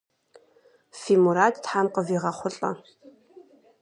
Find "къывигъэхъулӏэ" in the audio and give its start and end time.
1.93-2.71